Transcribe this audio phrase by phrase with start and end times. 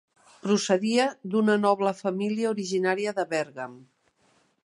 [0.45, 1.03] Procedia
[1.33, 3.77] d'una noble família originària de Bèrgam.